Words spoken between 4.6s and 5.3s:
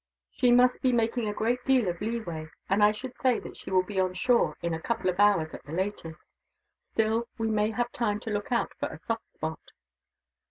in a couple of